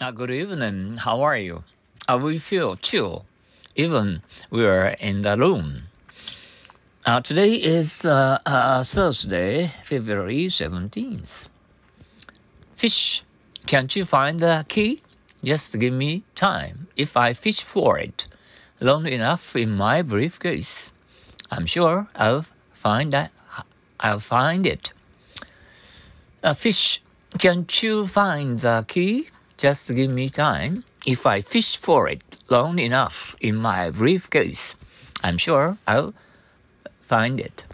[0.00, 0.96] Uh, good evening.
[0.96, 1.62] How are you?
[2.08, 3.26] Uh, we feel chill,
[3.76, 5.88] even we're in the room.
[7.04, 11.50] Uh, today is uh, uh, Thursday, February 17th.
[12.76, 13.24] Fish.
[13.66, 15.02] Can't you find the key?
[15.44, 16.88] Just give me time.
[16.96, 18.26] If I fish for it
[18.80, 20.90] long enough in my briefcase,
[21.50, 23.32] I'm sure I'll find that.
[24.00, 24.94] I'll find it.
[26.42, 27.02] Uh, fish.
[27.38, 29.28] Can't you find the key?
[29.60, 30.84] Just give me time.
[31.06, 34.74] If I fish for it long enough in my briefcase,
[35.22, 36.14] I'm sure I'll
[37.06, 37.64] find it.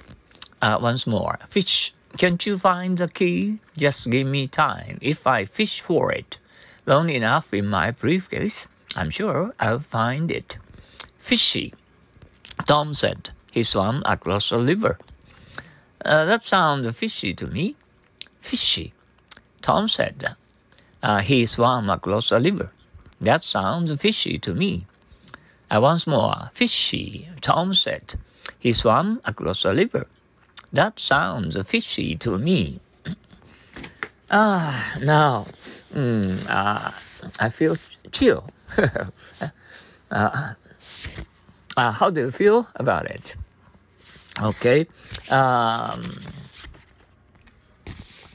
[0.60, 1.94] Uh, once more, fish.
[2.18, 3.60] Can't you find the key?
[3.76, 4.98] Just give me time.
[5.00, 6.38] If I fish for it
[6.86, 10.58] long enough in my briefcase, I'm sure I'll find it.
[11.20, 11.72] Fishy,
[12.66, 13.30] Tom said.
[13.52, 14.98] He swam across a river.
[16.04, 17.76] Uh, that sounds fishy to me.
[18.40, 18.92] Fishy,
[19.62, 20.34] Tom said.
[21.06, 22.72] Uh, he swam across a river.
[23.20, 24.86] That sounds fishy to me.
[25.70, 28.18] Uh, once more, fishy, Tom said.
[28.58, 30.08] He swam across a river.
[30.72, 32.80] That sounds fishy to me.
[34.32, 35.46] ah, now,
[35.94, 36.90] mm, uh,
[37.38, 37.76] I feel
[38.10, 38.50] chill.
[40.10, 40.54] uh,
[41.76, 43.36] uh, how do you feel about it?
[44.42, 44.88] Okay.
[45.30, 46.18] Um,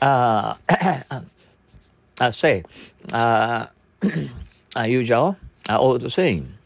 [0.02, 1.04] uh, I
[2.30, 2.64] say,
[3.12, 3.66] uh,
[4.86, 6.58] usual, uh, all the same.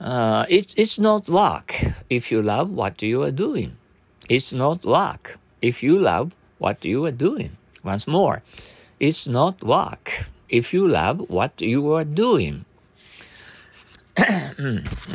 [0.00, 1.74] Uh, it, it's not work
[2.10, 3.76] if you love what you are doing.
[4.28, 7.56] It's not work if you love what you are doing.
[7.84, 8.42] Once more,
[9.00, 12.64] it's not work if you love what you are doing.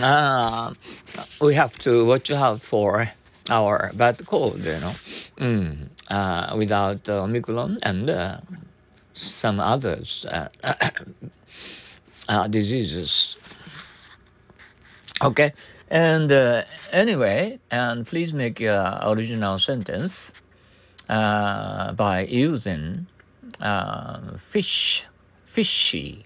[0.01, 0.73] uh,
[1.39, 3.11] we have to watch out for
[3.49, 4.95] our bad cold, you know,
[5.37, 8.37] mm, uh, without uh, Omicron and uh,
[9.17, 10.47] some others uh,
[12.29, 13.35] uh, diseases.
[15.21, 15.53] Okay,
[15.89, 20.31] and uh, anyway, and please make your original sentence
[21.07, 23.07] by using
[24.49, 25.05] fish,
[25.45, 26.25] fishy,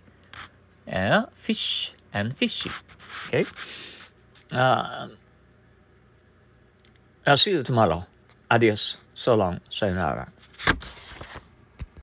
[0.85, 2.71] yeah, fish and fishy.
[3.27, 3.45] Okay.
[4.51, 5.07] Uh,
[7.25, 8.05] I'll see you tomorrow.
[8.49, 8.97] Adios.
[9.13, 9.61] So long.
[9.69, 10.31] Sayonara.